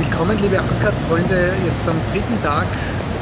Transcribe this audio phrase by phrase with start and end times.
[0.00, 2.64] Willkommen, liebe Uncut-Freunde, jetzt am dritten Tag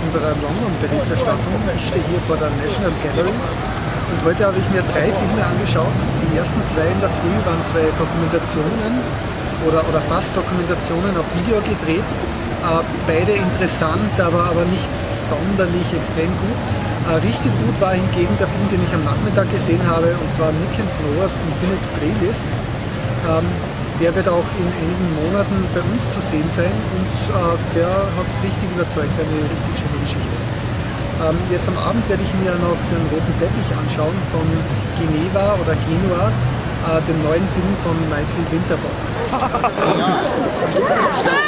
[0.06, 1.58] unserer London-Berichterstattung.
[1.74, 5.90] Ich stehe hier vor der National Gallery und heute habe ich mir drei Filme angeschaut.
[6.22, 8.94] Die ersten zwei in der Früh waren zwei Dokumentationen
[9.66, 12.06] oder, oder fast Dokumentationen auf Video gedreht.
[12.62, 16.58] Äh, beide interessant, aber, aber nicht sonderlich extrem gut.
[17.10, 20.54] Äh, richtig gut war hingegen der Film, den ich am Nachmittag gesehen habe, und zwar
[20.54, 22.46] Nick and Noah's Infinite Playlist.
[23.26, 23.50] Ähm,
[24.00, 27.34] der wird auch in einigen Monaten bei uns zu sehen sein und äh,
[27.74, 30.36] der hat richtig überzeugt, eine richtig schöne Geschichte.
[31.26, 34.46] Ähm, jetzt am Abend werde ich mir noch den roten Teppich anschauen von
[35.02, 41.42] Geneva oder Genua, äh, den neuen Film von Michael Winterbottom.